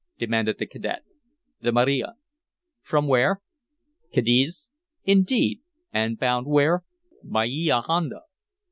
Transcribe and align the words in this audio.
demanded 0.17 0.57
the 0.57 0.65
cadet. 0.65 1.03
"The 1.61 1.71
Maria." 1.71 2.13
"From 2.81 3.05
where?" 3.07 3.43
"Cadiz." 4.11 4.67
"Indeed! 5.03 5.59
And 5.93 6.17
bound 6.17 6.47
where?" 6.47 6.83
"Bahia 7.21 7.81
Honda." 7.81 8.21